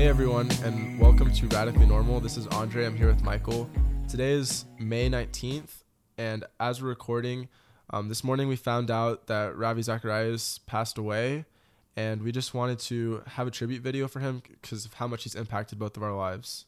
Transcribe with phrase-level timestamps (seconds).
[0.00, 2.20] Hey everyone, and welcome to Radically Normal.
[2.20, 2.86] This is Andre.
[2.86, 3.68] I'm here with Michael.
[4.08, 5.84] Today is May 19th,
[6.16, 7.50] and as we're recording,
[7.90, 11.44] um, this morning we found out that Ravi Zacharias passed away,
[11.96, 15.24] and we just wanted to have a tribute video for him because of how much
[15.24, 16.64] he's impacted both of our lives.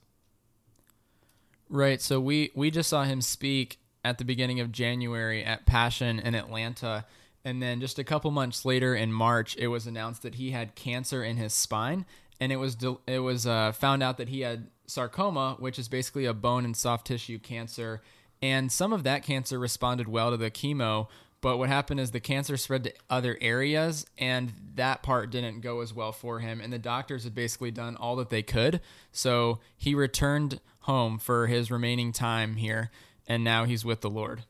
[1.70, 2.02] Right.
[2.02, 6.34] So we we just saw him speak at the beginning of January at Passion in
[6.34, 7.06] Atlanta,
[7.46, 10.74] and then just a couple months later in March, it was announced that he had
[10.74, 12.04] cancer in his spine,
[12.40, 16.24] and it was it was uh, found out that he had sarcoma, which is basically
[16.24, 18.02] a bone and soft tissue cancer,
[18.40, 21.08] and some of that cancer responded well to the chemo.
[21.40, 25.80] But what happened is the cancer spread to other areas, and that part didn't go
[25.80, 26.60] as well for him.
[26.60, 28.80] And the doctors had basically done all that they could.
[29.10, 32.92] So he returned home for his remaining time here,
[33.26, 34.44] and now he's with the Lord.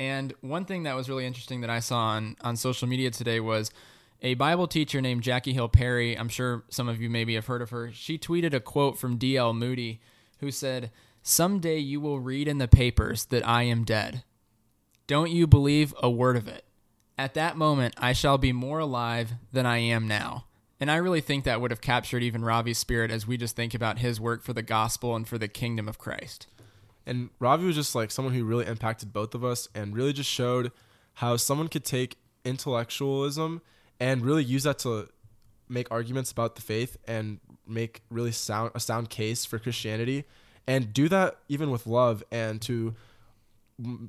[0.00, 3.38] And one thing that was really interesting that I saw on, on social media today
[3.38, 3.70] was
[4.22, 6.16] a Bible teacher named Jackie Hill Perry.
[6.16, 7.90] I'm sure some of you maybe have heard of her.
[7.92, 9.52] She tweeted a quote from D.L.
[9.52, 10.00] Moody,
[10.38, 10.92] who said,
[11.22, 14.22] Someday you will read in the papers that I am dead.
[15.08, 16.64] Don't you believe a word of it?
[17.18, 20.46] At that moment, I shall be more alive than I am now.
[20.80, 23.74] And I really think that would have captured even Ravi's spirit as we just think
[23.74, 26.46] about his work for the gospel and for the kingdom of Christ.
[27.06, 30.30] And Ravi was just like someone who really impacted both of us and really just
[30.30, 30.72] showed
[31.14, 33.60] how someone could take intellectualism
[34.02, 35.08] and really use that to
[35.68, 40.24] make arguments about the faith and make really sound a sound case for Christianity
[40.66, 42.94] and do that even with love and to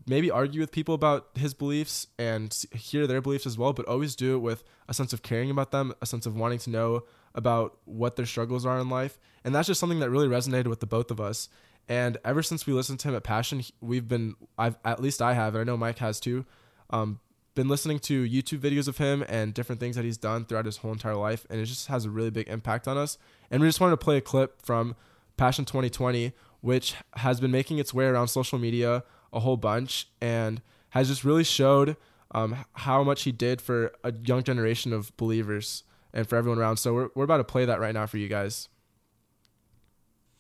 [0.08, 4.16] maybe argue with people about his beliefs and hear their beliefs as well but always
[4.16, 7.04] do it with a sense of caring about them a sense of wanting to know
[7.36, 9.20] about what their struggles are in life.
[9.44, 11.50] And that's just something that really resonated with the both of us.
[11.90, 15.34] And ever since we listened to him at passion we've been i've at least i
[15.34, 16.46] have and i know mike has too
[16.92, 17.20] um,
[17.56, 20.78] been listening to YouTube videos of him and different things that he's done throughout his
[20.78, 23.18] whole entire life, and it just has a really big impact on us.
[23.52, 24.96] And we just wanted to play a clip from
[25.38, 30.62] Passion 2020, which has been making its way around social media a whole bunch and
[30.92, 31.98] has just really showed
[32.32, 36.78] um, how much he did for a young generation of believers and for everyone around.
[36.78, 38.70] So we're, we're about to play that right now for you guys.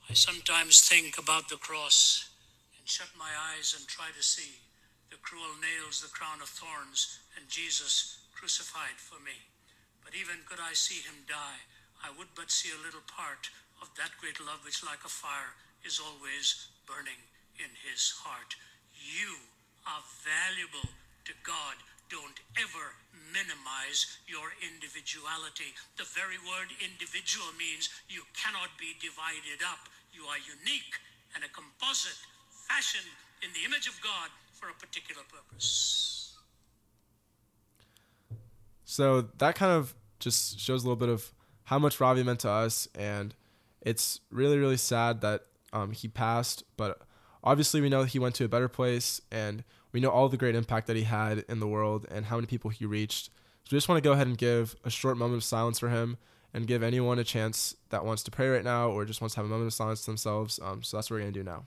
[0.09, 2.29] I sometimes think about the cross
[2.77, 4.62] and shut my eyes and try to see
[5.13, 9.37] the cruel nails, the crown of thorns, and Jesus crucified for me.
[10.01, 11.61] But even could I see him die,
[12.01, 13.45] I would but see a little part
[13.77, 15.53] of that great love which, like a fire,
[15.85, 17.21] is always burning
[17.61, 18.57] in his heart.
[18.97, 19.37] You
[19.85, 20.89] are valuable
[21.29, 21.77] to God.
[22.09, 22.97] Don't ever
[23.29, 25.77] minimize your individuality.
[26.01, 29.85] The very word individual means you cannot be divided up.
[30.09, 30.97] You are unique
[31.37, 32.17] and a composite
[32.65, 33.13] fashioned
[33.45, 36.37] in the image of God for a particular purpose.
[38.85, 41.33] So that kind of just shows a little bit of
[41.65, 43.35] how much Ravi meant to us, and
[43.81, 46.63] it's really, really sad that um, he passed.
[46.77, 47.01] But
[47.43, 50.55] obviously, we know he went to a better place, and we know all the great
[50.55, 53.25] impact that he had in the world and how many people he reached.
[53.65, 55.89] So we just want to go ahead and give a short moment of silence for
[55.89, 56.17] him
[56.53, 59.39] and give anyone a chance that wants to pray right now or just wants to
[59.39, 60.59] have a moment of silence to themselves.
[60.61, 61.65] Um, so that's what we're going to do now.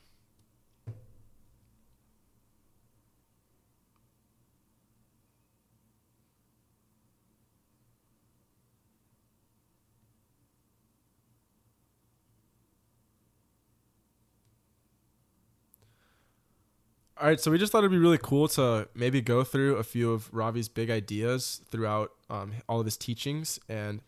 [17.19, 19.83] All right, so we just thought it'd be really cool to maybe go through a
[19.83, 24.03] few of Ravi's big ideas throughout um, all of his teachings, and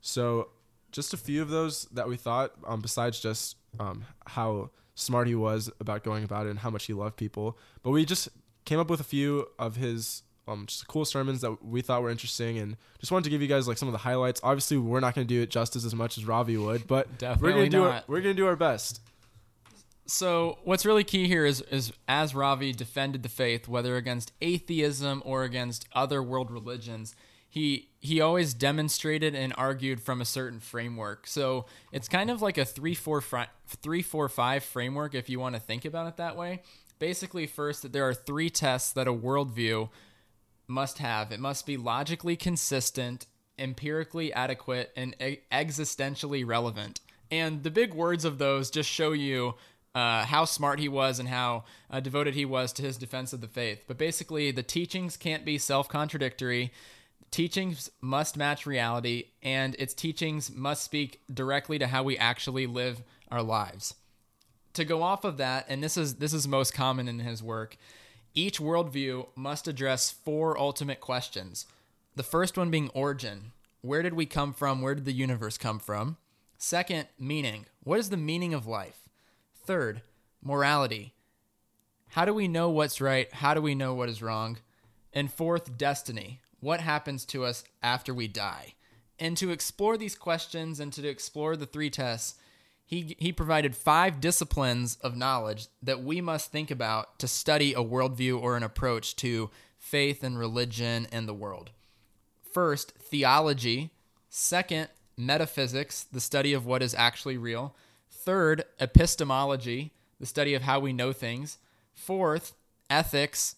[0.00, 0.48] so
[0.90, 5.36] just a few of those that we thought, um, besides just um, how smart he
[5.36, 8.28] was about going about it and how much he loved people, but we just
[8.64, 12.10] came up with a few of his um, just cool sermons that we thought were
[12.10, 14.40] interesting, and just wanted to give you guys like some of the highlights.
[14.42, 17.06] Obviously, we're not going to do it justice as much as Ravi would, but
[17.40, 19.00] we're going to do our, we're going to do our best.
[20.08, 25.22] So what's really key here is is as Ravi defended the faith, whether against atheism
[25.24, 27.14] or against other world religions,
[27.46, 31.26] he he always demonstrated and argued from a certain framework.
[31.26, 35.84] So it's kind of like a three four five framework if you want to think
[35.84, 36.62] about it that way.
[36.98, 39.90] Basically, first that there are three tests that a worldview
[40.66, 41.32] must have.
[41.32, 43.26] It must be logically consistent,
[43.58, 45.14] empirically adequate, and
[45.52, 47.00] existentially relevant.
[47.30, 49.54] And the big words of those just show you
[49.94, 53.40] uh, how smart he was and how uh, devoted he was to his defense of
[53.40, 53.84] the faith.
[53.86, 56.72] But basically, the teachings can't be self contradictory.
[57.30, 63.02] Teachings must match reality, and its teachings must speak directly to how we actually live
[63.30, 63.94] our lives.
[64.74, 67.76] To go off of that, and this is this is most common in his work,
[68.34, 71.66] each worldview must address four ultimate questions.
[72.14, 73.52] The first one being origin.
[73.80, 74.82] Where did we come from?
[74.82, 76.16] Where did the universe come from?
[76.56, 77.66] Second, meaning.
[77.84, 79.07] What is the meaning of life?
[79.68, 80.00] Third,
[80.42, 81.12] morality.
[82.12, 83.30] How do we know what's right?
[83.30, 84.56] How do we know what is wrong?
[85.12, 86.40] And fourth, destiny.
[86.60, 88.76] What happens to us after we die?
[89.18, 92.36] And to explore these questions and to explore the three tests,
[92.86, 97.84] he, he provided five disciplines of knowledge that we must think about to study a
[97.84, 101.72] worldview or an approach to faith and religion and the world.
[102.54, 103.90] First, theology.
[104.30, 104.88] Second,
[105.18, 107.74] metaphysics, the study of what is actually real.
[108.20, 111.58] Third, epistemology, the study of how we know things.
[111.94, 112.54] Fourth,
[112.90, 113.56] ethics,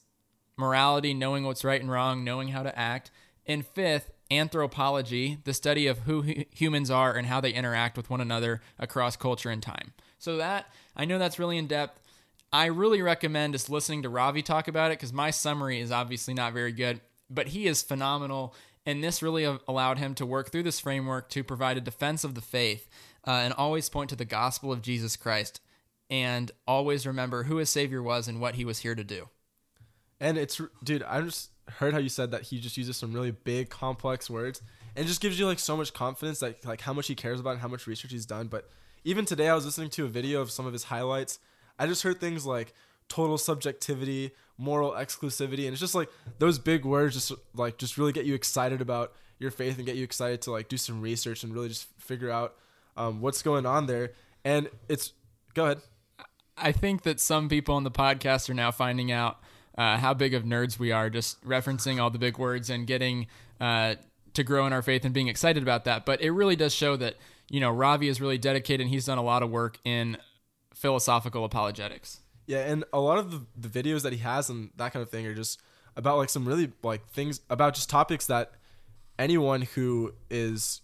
[0.57, 3.11] morality, knowing what's right and wrong, knowing how to act.
[3.47, 8.11] And fifth, anthropology, the study of who hu- humans are and how they interact with
[8.11, 9.93] one another across culture and time.
[10.19, 11.99] So that I know that's really in depth.
[12.53, 16.35] I really recommend just listening to Ravi talk about it because my summary is obviously
[16.35, 18.55] not very good, but he is phenomenal.
[18.87, 22.35] And this really allowed him to work through this framework to provide a defense of
[22.35, 22.89] the faith
[23.27, 25.61] uh, and always point to the gospel of Jesus Christ
[26.09, 29.29] and always remember who his Savior was and what he was here to do.
[30.19, 33.31] And it's, dude, I just heard how you said that he just uses some really
[33.31, 34.61] big, complex words
[34.97, 37.53] and just gives you like so much confidence that like how much he cares about
[37.53, 38.49] and how much research he's done.
[38.49, 38.69] But
[39.05, 41.39] even today, I was listening to a video of some of his highlights.
[41.79, 42.75] I just heard things like
[43.09, 48.13] total subjectivity, moral exclusivity, and it's just like those big words just like just really
[48.13, 51.43] get you excited about your faith and get you excited to like do some research
[51.43, 52.55] and really just figure out
[52.97, 54.13] um, what's going on there.
[54.45, 55.13] And it's
[55.55, 55.79] go ahead.
[56.57, 59.39] I think that some people on the podcast are now finding out
[59.79, 63.29] uh, how big of nerds we are, just referencing all the big words and getting
[63.61, 63.95] uh,
[64.35, 66.05] to grow in our faith and being excited about that.
[66.05, 67.17] But it really does show that
[67.49, 70.19] you know Ravi is really dedicated and he's done a lot of work in
[70.75, 72.20] philosophical apologetics.
[72.51, 75.09] Yeah, and a lot of the, the videos that he has and that kind of
[75.09, 75.61] thing are just
[75.95, 78.51] about like some really like things about just topics that
[79.21, 80.81] anyone who is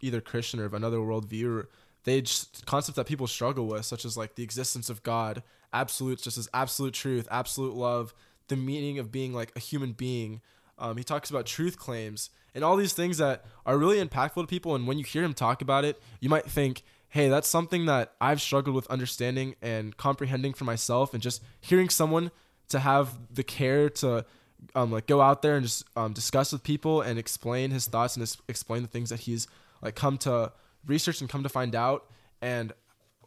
[0.00, 1.66] either Christian or of another worldview,
[2.04, 5.42] they just concepts that people struggle with, such as like the existence of God,
[5.72, 8.14] absolutes, just as absolute truth, absolute love,
[8.46, 10.40] the meaning of being like a human being.
[10.78, 14.46] Um, he talks about truth claims and all these things that are really impactful to
[14.46, 14.76] people.
[14.76, 18.12] And when you hear him talk about it, you might think, hey, that's something that
[18.20, 21.14] I've struggled with understanding and comprehending for myself.
[21.14, 22.30] And just hearing someone
[22.68, 24.26] to have the care to
[24.74, 28.16] um, like go out there and just um, discuss with people and explain his thoughts
[28.16, 29.46] and explain the things that he's
[29.82, 30.52] like come to
[30.86, 32.06] research and come to find out
[32.42, 32.72] and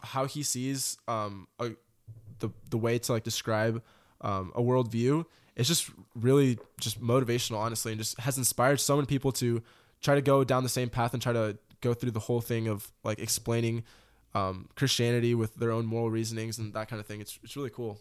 [0.01, 1.71] how he sees um, a,
[2.39, 3.81] the the way to like describe
[4.21, 5.25] um, a worldview.
[5.55, 9.61] It's just really just motivational, honestly, and just has inspired so many people to
[10.01, 12.67] try to go down the same path and try to go through the whole thing
[12.67, 13.83] of like explaining
[14.33, 17.21] um, Christianity with their own moral reasonings and that kind of thing.
[17.21, 17.99] It's it's really cool.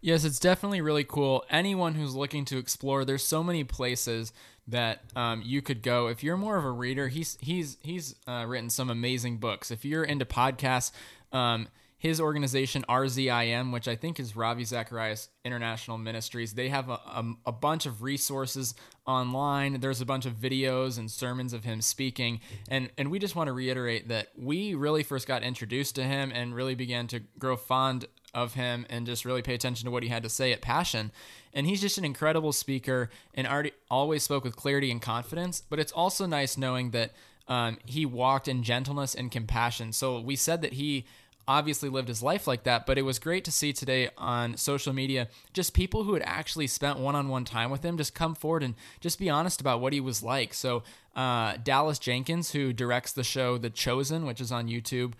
[0.00, 1.44] Yes, it's definitely really cool.
[1.48, 4.32] Anyone who's looking to explore, there's so many places
[4.66, 6.08] that um, you could go.
[6.08, 9.70] If you're more of a reader, he's he's he's uh, written some amazing books.
[9.70, 10.90] If you're into podcasts,
[11.32, 11.68] um,
[12.02, 17.24] his organization RZIM, which I think is Ravi Zacharias International Ministries, they have a, a,
[17.46, 18.74] a, bunch of resources
[19.06, 19.78] online.
[19.78, 23.46] There's a bunch of videos and sermons of him speaking, and and we just want
[23.46, 27.54] to reiterate that we really first got introduced to him and really began to grow
[27.54, 30.60] fond of him and just really pay attention to what he had to say at
[30.60, 31.12] Passion.
[31.54, 35.62] And he's just an incredible speaker and already always spoke with clarity and confidence.
[35.70, 37.12] But it's also nice knowing that
[37.46, 39.92] um, he walked in gentleness and compassion.
[39.92, 41.06] So we said that he
[41.46, 44.92] obviously lived his life like that, but it was great to see today on social
[44.92, 48.34] media just people who had actually spent one on one time with him just come
[48.34, 50.54] forward and just be honest about what he was like.
[50.54, 50.82] So,
[51.14, 55.12] uh, Dallas Jenkins, who directs the show The Chosen, which is on YouTube,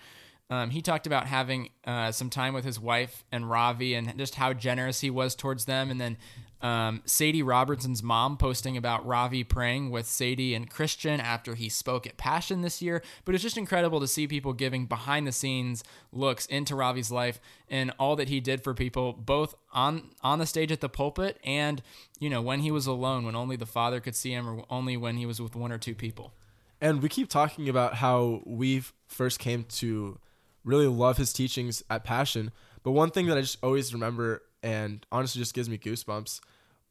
[0.50, 4.34] um, he talked about having uh, some time with his wife and Ravi and just
[4.34, 5.90] how generous he was towards them.
[5.90, 6.18] And then
[6.62, 12.06] um, Sadie Robertson's mom posting about Ravi praying with Sadie and Christian after he spoke
[12.06, 13.02] at Passion this year.
[13.24, 15.82] But it's just incredible to see people giving behind the scenes
[16.12, 20.46] looks into Ravi's life and all that he did for people, both on on the
[20.46, 21.82] stage at the pulpit and
[22.20, 24.96] you know when he was alone, when only the Father could see him, or only
[24.96, 26.32] when he was with one or two people.
[26.80, 30.18] And we keep talking about how we first came to
[30.64, 32.52] really love his teachings at Passion.
[32.82, 36.40] But one thing that I just always remember and honestly just gives me goosebumps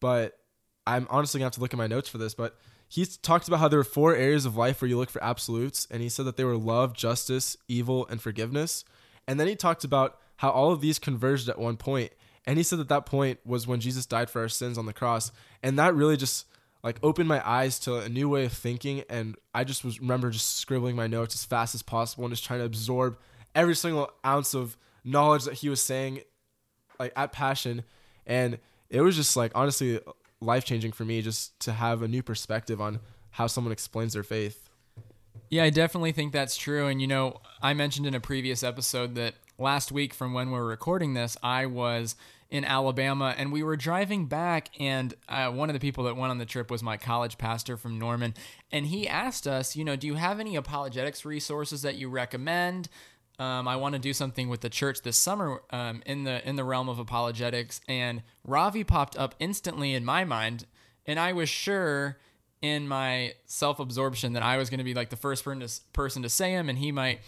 [0.01, 0.37] but
[0.85, 2.33] I'm honestly gonna have to look at my notes for this.
[2.33, 2.57] But
[2.89, 5.87] he talked about how there were four areas of life where you look for absolutes,
[5.89, 8.83] and he said that they were love, justice, evil, and forgiveness.
[9.27, 12.11] And then he talked about how all of these converged at one point,
[12.45, 14.93] and he said that that point was when Jesus died for our sins on the
[14.93, 15.31] cross,
[15.63, 16.47] and that really just
[16.83, 19.03] like opened my eyes to a new way of thinking.
[19.07, 22.43] And I just was remember just scribbling my notes as fast as possible and just
[22.43, 23.19] trying to absorb
[23.55, 26.21] every single ounce of knowledge that he was saying,
[26.99, 27.83] like at Passion,
[28.25, 29.99] and it was just like honestly
[30.41, 32.99] life changing for me just to have a new perspective on
[33.31, 34.69] how someone explains their faith.
[35.49, 36.87] Yeah, I definitely think that's true.
[36.87, 40.57] And, you know, I mentioned in a previous episode that last week from when we
[40.57, 42.15] are recording this, I was
[42.49, 44.69] in Alabama and we were driving back.
[44.79, 47.77] And uh, one of the people that went on the trip was my college pastor
[47.77, 48.33] from Norman.
[48.71, 52.89] And he asked us, you know, do you have any apologetics resources that you recommend?
[53.41, 56.57] Um, I want to do something with the church this summer um, in the in
[56.57, 60.67] the realm of apologetics, and Ravi popped up instantly in my mind,
[61.07, 62.19] and I was sure
[62.61, 65.81] in my self absorption that I was going to be like the first person to,
[65.91, 67.21] person to say him, and he might,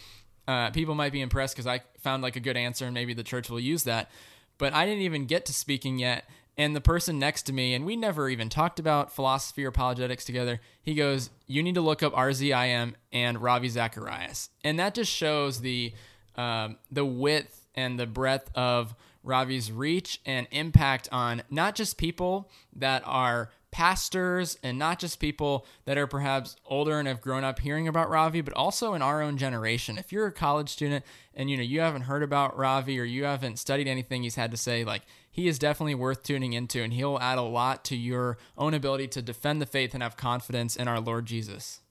[0.47, 3.23] uh, people might be impressed because I found like a good answer, and maybe the
[3.23, 4.11] church will use that.
[4.59, 6.25] But I didn't even get to speaking yet.
[6.57, 10.23] And the person next to me, and we never even talked about philosophy or apologetics
[10.23, 14.49] together, he goes, You need to look up RZIM and Ravi Zacharias.
[14.63, 15.93] And that just shows the,
[16.35, 18.93] um, the width and the breadth of
[19.23, 25.65] Ravi's reach and impact on not just people that are pastors and not just people
[25.85, 29.21] that are perhaps older and have grown up hearing about Ravi, but also in our
[29.21, 29.97] own generation.
[29.97, 31.03] If you're a college student
[31.33, 34.51] and you know you haven't heard about Ravi or you haven't studied anything he's had
[34.51, 37.95] to say, like he is definitely worth tuning into and he'll add a lot to
[37.95, 41.81] your own ability to defend the faith and have confidence in our Lord Jesus.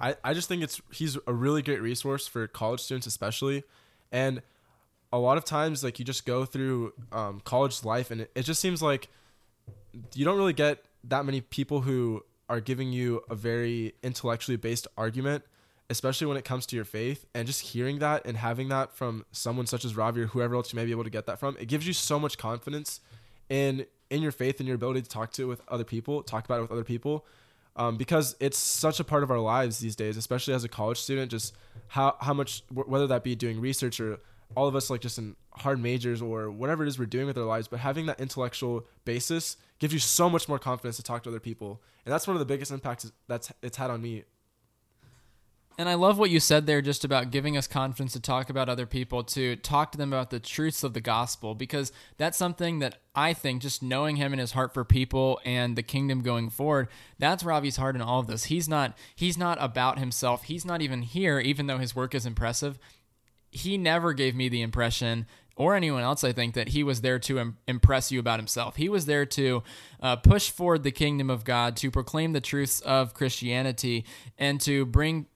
[0.00, 3.64] I, I just think it's he's a really great resource for college students especially.
[4.10, 4.40] And
[5.12, 8.42] a lot of times like you just go through um, college life and it, it
[8.44, 9.08] just seems like
[10.14, 14.86] you don't really get that many people who are giving you a very intellectually based
[14.96, 15.44] argument,
[15.90, 17.26] especially when it comes to your faith.
[17.34, 20.72] And just hearing that and having that from someone such as Ravi or whoever else
[20.72, 23.00] you may be able to get that from, it gives you so much confidence
[23.48, 26.46] in in your faith and your ability to talk to it with other people, talk
[26.46, 27.26] about it with other people.
[27.76, 30.98] Um, because it's such a part of our lives these days, especially as a college
[30.98, 31.30] student.
[31.30, 31.54] Just
[31.88, 34.18] how how much whether that be doing research or
[34.56, 37.36] all of us like just in hard majors or whatever it is we're doing with
[37.36, 41.22] our lives, but having that intellectual basis gives you so much more confidence to talk
[41.24, 41.82] to other people.
[42.04, 44.24] And that's one of the biggest impacts that's it's had on me.
[45.80, 48.68] And I love what you said there just about giving us confidence to talk about
[48.68, 52.80] other people, to talk to them about the truths of the gospel, because that's something
[52.80, 56.50] that I think just knowing him and his heart for people and the kingdom going
[56.50, 56.88] forward,
[57.20, 58.44] that's Ravi's heart in all of this.
[58.44, 60.44] He's not he's not about himself.
[60.44, 62.80] He's not even here, even though his work is impressive
[63.50, 65.26] he never gave me the impression
[65.58, 68.76] or anyone else, I think, that he was there to Im- impress you about himself.
[68.76, 69.64] He was there to
[70.00, 74.06] uh, push forward the kingdom of God, to proclaim the truths of Christianity,
[74.38, 75.26] and to bring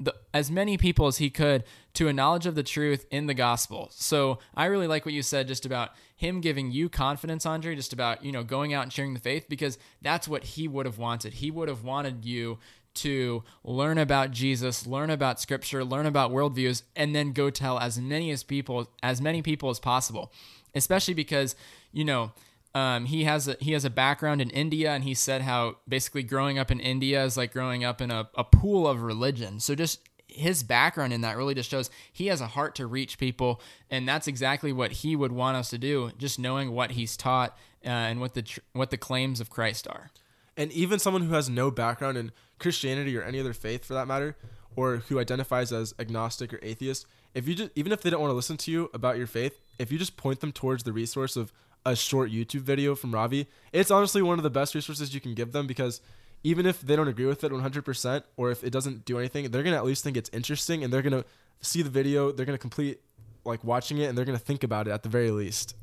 [0.00, 3.34] the, as many people as he could to a knowledge of the truth in the
[3.34, 3.88] gospel.
[3.92, 7.92] So I really like what you said just about him giving you confidence, Andre, just
[7.92, 10.98] about, you know, going out and sharing the faith, because that's what he would have
[10.98, 11.34] wanted.
[11.34, 12.58] He would have wanted you
[12.94, 18.00] to learn about Jesus, learn about scripture, learn about worldviews, and then go tell as
[18.00, 20.32] many as people as many people as possible.
[20.74, 21.54] Especially because,
[21.92, 22.32] you know,
[22.78, 26.22] um, he has a he has a background in India, and he said how basically
[26.22, 29.58] growing up in India is like growing up in a, a pool of religion.
[29.58, 33.18] So just his background in that really just shows he has a heart to reach
[33.18, 36.12] people, and that's exactly what he would want us to do.
[36.18, 39.88] Just knowing what he's taught uh, and what the tr- what the claims of Christ
[39.88, 40.10] are.
[40.56, 44.06] And even someone who has no background in Christianity or any other faith for that
[44.06, 44.36] matter,
[44.76, 48.30] or who identifies as agnostic or atheist, if you just even if they don't want
[48.30, 51.34] to listen to you about your faith, if you just point them towards the resource
[51.34, 51.52] of
[51.84, 55.34] a short YouTube video from Ravi, it's honestly one of the best resources you can
[55.34, 56.00] give them because
[56.44, 59.62] even if they don't agree with it 100% or if it doesn't do anything, they're
[59.62, 61.24] going to at least think it's interesting and they're going to
[61.60, 63.00] see the video, they're going to complete
[63.44, 65.74] like watching it and they're going to think about it at the very least.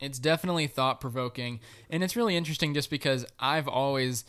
[0.00, 4.24] It's definitely thought provoking and it's really interesting just because I've always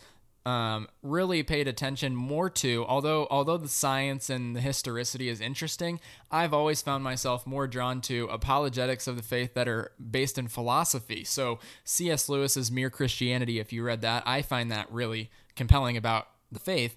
[0.46, 2.86] um, really paid attention more to.
[2.86, 5.98] Although although the science and the historicity is interesting,
[6.30, 10.46] I've always found myself more drawn to apologetics of the faith that are based in
[10.46, 11.24] philosophy.
[11.24, 12.28] So C.S.
[12.28, 16.96] Lewis's Mere Christianity, if you read that, I find that really compelling about the faith.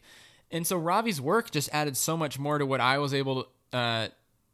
[0.51, 3.77] And so Ravi's work just added so much more to what I was able to,
[3.77, 4.07] uh,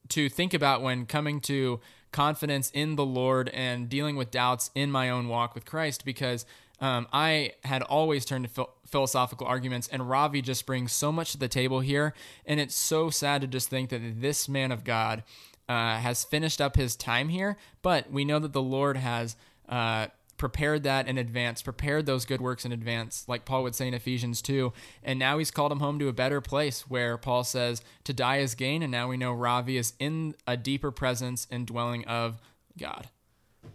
[0.09, 1.81] to think about when coming to
[2.13, 6.45] confidence in the Lord and dealing with doubts in my own walk with Christ because
[6.81, 11.31] um, I had always turned to phil- philosophical arguments, and Ravi just brings so much
[11.31, 12.13] to the table here.
[12.45, 15.23] And it's so sad to just think that this man of God
[15.69, 19.35] uh, has finished up his time here, but we know that the Lord has.
[19.67, 23.87] Uh, prepared that in advance, prepared those good works in advance, like Paul would say
[23.87, 24.73] in Ephesians 2.
[25.01, 28.39] And now he's called him home to a better place where Paul says to die
[28.39, 28.83] is gain.
[28.83, 32.41] And now we know Ravi is in a deeper presence and dwelling of
[32.77, 33.09] God.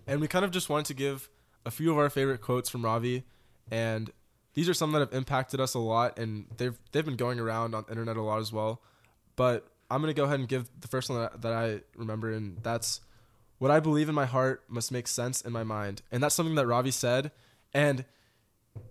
[0.07, 1.31] And we kind of just wanted to give
[1.65, 3.25] a few of our favorite quotes from Ravi,
[3.71, 4.11] and
[4.55, 7.75] these are some that have impacted us a lot, and they've they've been going around
[7.75, 8.83] on the internet a lot as well.
[9.37, 12.59] But I'm gonna go ahead and give the first one that, that I remember, and
[12.63, 13.01] that's
[13.59, 16.55] what I believe in my heart must make sense in my mind, and that's something
[16.57, 17.31] that Ravi said,
[17.73, 18.05] and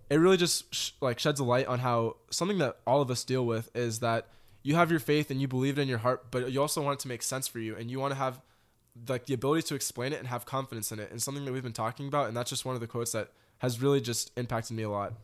[0.08, 3.24] it really just sh- like sheds a light on how something that all of us
[3.24, 4.28] deal with is that
[4.62, 6.98] you have your faith and you believe it in your heart, but you also want
[6.98, 8.40] it to make sense for you and you want to have
[9.08, 11.62] like the ability to explain it and have confidence in it and something that we've
[11.62, 14.76] been talking about and that's just one of the quotes that has really just impacted
[14.76, 15.14] me a lot.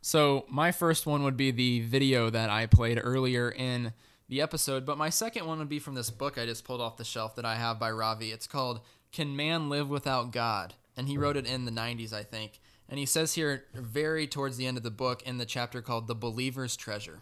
[0.00, 3.92] So, my first one would be the video that I played earlier in
[4.28, 6.96] the episode, but my second one would be from this book I just pulled off
[6.96, 8.30] the shelf that I have by Ravi.
[8.30, 8.80] It's called
[9.12, 10.74] Can Man Live Without God?
[10.96, 12.60] And he wrote it in the 90s, I think.
[12.88, 16.08] And he says here, very towards the end of the book, in the chapter called
[16.08, 17.20] The Believer's Treasure.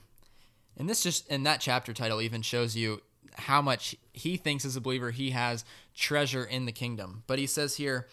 [0.76, 3.02] And this just, and that chapter title even shows you
[3.36, 5.64] how much he thinks as a believer he has
[5.94, 7.22] treasure in the kingdom.
[7.26, 8.08] But he says here,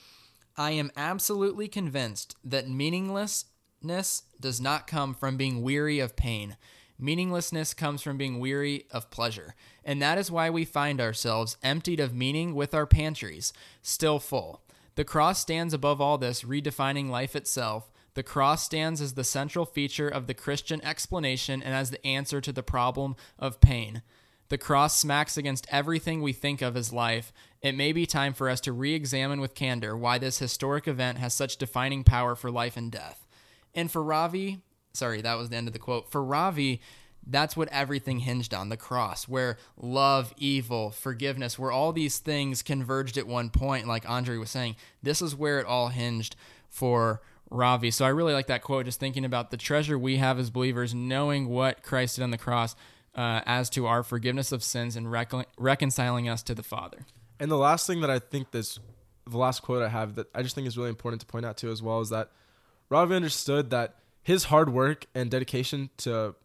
[0.55, 6.57] I am absolutely convinced that meaninglessness does not come from being weary of pain.
[6.99, 9.55] Meaninglessness comes from being weary of pleasure.
[9.83, 13.51] And that is why we find ourselves emptied of meaning with our pantries
[13.81, 14.61] still full.
[14.95, 17.91] The cross stands above all this, redefining life itself.
[18.13, 22.39] The cross stands as the central feature of the Christian explanation and as the answer
[22.41, 24.03] to the problem of pain.
[24.53, 27.33] The cross smacks against everything we think of as life.
[27.63, 31.17] It may be time for us to re examine with candor why this historic event
[31.17, 33.25] has such defining power for life and death.
[33.73, 34.59] And for Ravi,
[34.93, 36.11] sorry, that was the end of the quote.
[36.11, 36.81] For Ravi,
[37.25, 42.61] that's what everything hinged on the cross, where love, evil, forgiveness, where all these things
[42.61, 44.75] converged at one point, like Andre was saying.
[45.01, 46.35] This is where it all hinged
[46.69, 47.89] for Ravi.
[47.89, 50.93] So I really like that quote, just thinking about the treasure we have as believers,
[50.93, 52.75] knowing what Christ did on the cross
[53.15, 57.05] uh, as to our forgiveness of sins and recon- reconciling us to the Father.
[57.39, 58.79] And the last thing that I think this,
[59.29, 61.57] the last quote I have that I just think is really important to point out
[61.57, 62.31] too as well is that
[62.89, 66.35] Ravi understood that his hard work and dedication to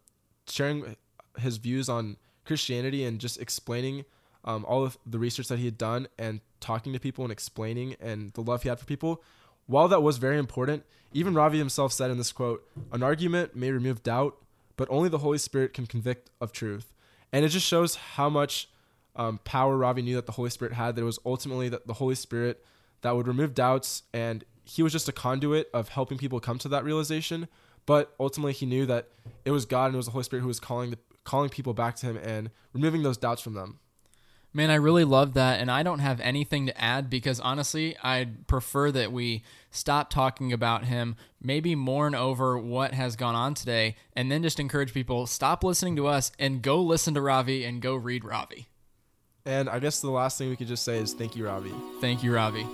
[0.47, 0.97] sharing
[1.39, 4.05] his views on Christianity and just explaining
[4.45, 7.95] um, all of the research that he had done and talking to people and explaining
[8.01, 9.23] and the love he had for people.
[9.67, 13.71] While that was very important, even Ravi himself said in this quote, "An argument may
[13.71, 14.37] remove doubt,
[14.79, 16.95] but only the Holy Spirit can convict of truth."
[17.31, 18.71] And it just shows how much
[19.15, 20.97] um, power Ravi knew that the Holy Spirit had.
[20.97, 22.65] That it was ultimately that the Holy Spirit
[23.03, 26.69] that would remove doubts, and he was just a conduit of helping people come to
[26.69, 27.49] that realization.
[27.85, 29.09] But ultimately, he knew that
[29.45, 31.75] it was God and it was the Holy Spirit who was calling the, calling people
[31.75, 33.79] back to Him and removing those doubts from them.
[34.53, 35.61] Man, I really love that.
[35.61, 40.53] And I don't have anything to add because honestly, I'd prefer that we stop talking
[40.53, 45.27] about him, maybe mourn over what has gone on today, and then just encourage people
[45.27, 48.69] stop listening to us and go listen to Ravi and go read Ravi.
[49.45, 51.73] And I guess the last thing we could just say is thank you, Ravi.
[52.01, 52.67] Thank you, Ravi.